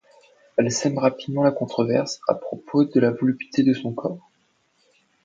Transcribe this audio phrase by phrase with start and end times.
[0.57, 4.31] Elle sème rapidement la controverse, à propos de la volupté de son corps.